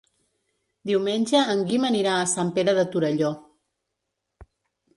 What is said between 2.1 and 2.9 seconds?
a Sant Pere de